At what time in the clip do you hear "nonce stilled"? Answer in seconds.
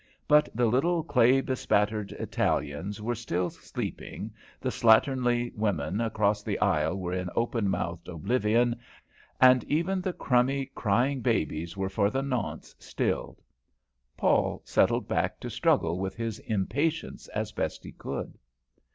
12.23-13.43